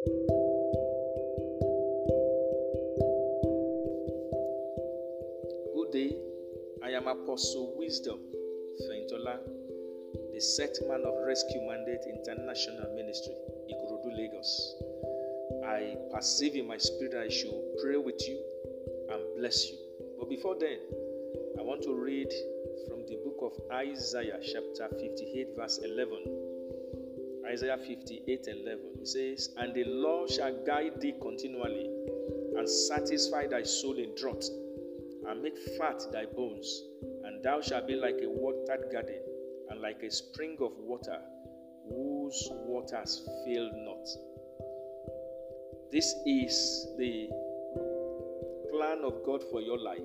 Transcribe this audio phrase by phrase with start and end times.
[0.00, 0.16] Good
[5.92, 6.16] day.
[6.82, 8.18] I am Apostle Wisdom
[8.80, 9.40] Fentola,
[10.32, 13.34] the set man of Rescue Mandate International Ministry,
[13.68, 14.74] Ikorodu, Lagos.
[15.66, 18.42] I perceive in my spirit I should pray with you
[19.10, 19.76] and bless you.
[20.18, 20.78] But before then,
[21.58, 22.32] I want to read
[22.88, 26.49] from the book of Isaiah, chapter 58, verse 11.
[27.50, 28.78] Isaiah 58 11.
[29.00, 31.90] It says, And the Lord shall guide thee continually,
[32.56, 34.44] and satisfy thy soul in drought,
[35.26, 36.84] and make fat thy bones,
[37.24, 39.20] and thou shalt be like a watered garden,
[39.68, 41.18] and like a spring of water,
[41.88, 44.06] whose waters fail not.
[45.90, 47.28] This is the
[48.70, 49.98] plan of God for your life.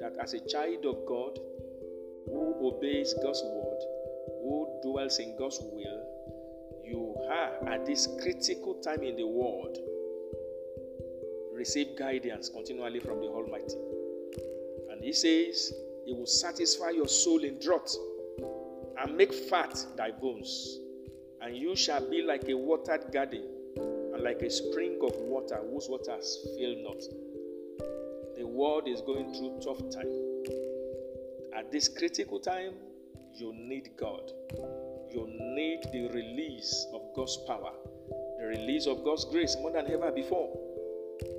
[0.00, 1.38] That as a child of God
[2.26, 3.80] who obeys God's word,
[4.42, 6.14] who dwells in God's will,
[6.84, 9.78] you are at this critical time in the world.
[11.52, 13.76] Receive guidance continually from the Almighty.
[14.90, 15.72] And He says,
[16.04, 17.90] He will satisfy your soul in drought
[18.98, 20.78] and make fat thy bones,
[21.40, 23.44] and you shall be like a watered garden
[23.76, 27.02] and like a spring of water whose waters fail not.
[28.36, 30.10] The world is going through tough time.
[31.56, 32.74] At this critical time,
[33.34, 34.32] you need God.
[35.92, 37.72] The release of God's power,
[38.40, 40.50] the release of God's grace more than ever before,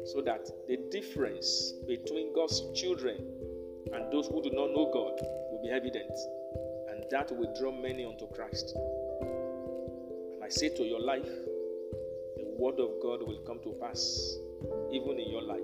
[0.05, 3.17] so that the difference between God's children
[3.93, 5.19] and those who do not know God
[5.51, 6.11] will be evident,
[6.89, 8.73] and that will draw many unto Christ.
[9.21, 11.27] And I say to your life,
[12.37, 14.37] the word of God will come to pass,
[14.91, 15.59] even in your life.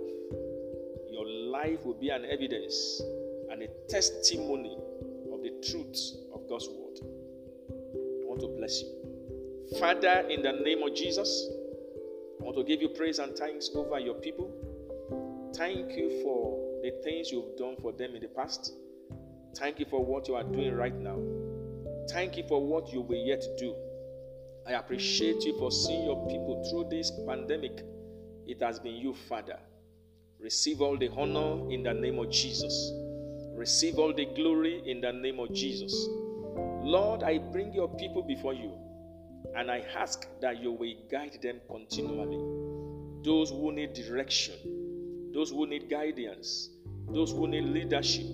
[1.09, 3.01] Your life will be an evidence
[3.49, 4.77] and a testimony
[5.31, 6.90] of the truth of God's word.
[8.31, 9.77] Want to bless you.
[9.77, 11.49] Father, in the name of Jesus,
[12.39, 14.49] I want to give you praise and thanks over your people.
[15.53, 18.73] Thank you for the things you've done for them in the past.
[19.57, 21.17] Thank you for what you are doing right now.
[22.09, 23.75] Thank you for what you will yet do.
[24.65, 27.83] I appreciate you for seeing your people through this pandemic.
[28.47, 29.59] It has been you, Father.
[30.39, 32.93] Receive all the honor in the name of Jesus.
[33.53, 36.07] Receive all the glory in the name of Jesus.
[36.83, 38.73] Lord, I bring your people before you
[39.55, 42.39] and I ask that you will guide them continually.
[43.23, 46.69] Those who need direction, those who need guidance,
[47.07, 48.25] those who need leadership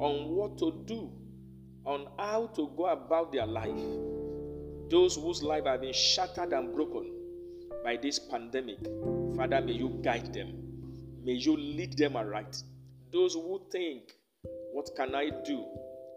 [0.00, 1.10] on what to do,
[1.84, 3.80] on how to go about their life.
[4.90, 7.12] Those whose life have been shattered and broken
[7.84, 8.78] by this pandemic,
[9.36, 10.52] Father, may you guide them.
[11.22, 12.56] May you lead them aright.
[13.12, 14.14] Those who think,
[14.72, 15.64] What can I do?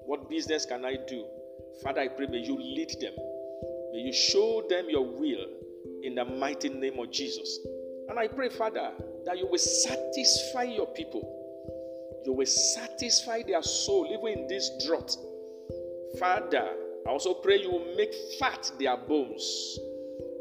[0.06, 1.26] What business can I do?
[1.84, 3.14] Father, I pray, may you lead them.
[3.94, 5.46] May you show them your will
[6.04, 7.60] in the mighty name of Jesus.
[8.10, 8.92] And I pray, Father,
[9.26, 11.38] that you will satisfy your people.
[12.26, 15.16] You will satisfy their soul, even in this drought.
[16.20, 16.70] Father,
[17.08, 19.80] I also pray you will make fat their bones.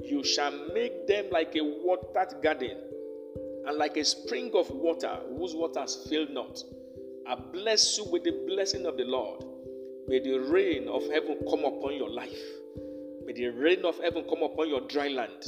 [0.03, 2.77] You shall make them like a watered garden
[3.67, 6.63] and like a spring of water whose waters fail not.
[7.27, 9.45] I bless you with the blessing of the Lord.
[10.10, 12.43] May the rain of heaven come upon your life.
[13.26, 15.47] May the rain of heaven come upon your dry land.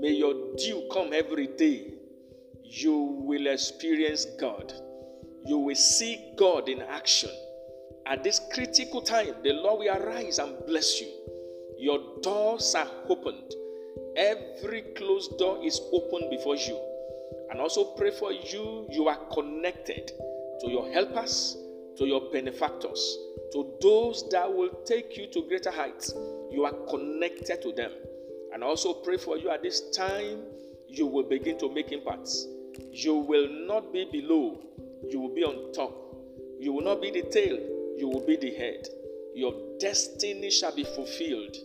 [0.00, 1.92] May your dew come every day.
[2.62, 4.72] You will experience God.
[5.44, 7.28] You will see God in action.
[8.06, 11.08] At this critical time, the Lord will arise and bless you.
[11.78, 13.54] Your doors are opened.
[14.16, 16.80] Every closed door is open before you.
[17.50, 18.86] And also pray for you.
[18.90, 20.10] You are connected
[20.60, 21.58] to your helpers,
[21.96, 23.18] to your benefactors,
[23.52, 26.12] to those that will take you to greater heights.
[26.50, 27.90] You are connected to them.
[28.52, 30.42] And also pray for you at this time,
[30.88, 32.46] you will begin to make impacts.
[32.90, 34.60] You will not be below,
[35.08, 35.92] you will be on top.
[36.58, 37.58] You will not be the tail,
[37.96, 38.86] you will be the head.
[39.34, 41.56] Your destiny shall be fulfilled.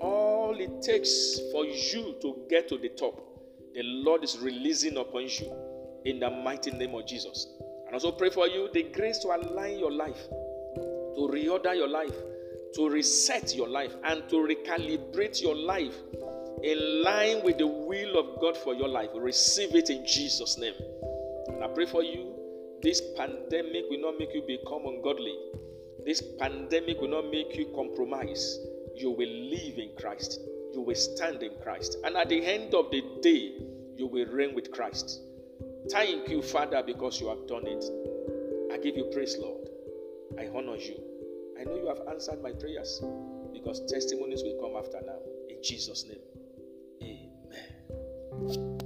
[0.00, 3.20] All it takes for you to get to the top,
[3.74, 5.52] the Lord is releasing upon you
[6.04, 7.48] in the mighty name of Jesus.
[7.88, 12.14] And also pray for you the grace to align your life, to reorder your life,
[12.74, 15.96] to reset your life, and to recalibrate your life
[16.62, 19.08] in line with the will of God for your life.
[19.14, 20.74] Receive it in Jesus' name.
[21.48, 22.34] And I pray for you
[22.82, 25.34] this pandemic will not make you become ungodly.
[26.04, 28.58] This pandemic will not make you compromise.
[28.94, 30.40] You will live in Christ.
[30.74, 31.96] You will stand in Christ.
[32.04, 33.54] And at the end of the day,
[33.96, 35.20] you will reign with Christ.
[35.90, 37.84] Thank you, Father, because you have done it.
[38.72, 39.68] I give you praise, Lord.
[40.38, 41.00] I honor you.
[41.58, 43.02] I know you have answered my prayers
[43.52, 45.18] because testimonies will come after now.
[45.48, 46.20] In Jesus' name,
[47.02, 48.78] amen.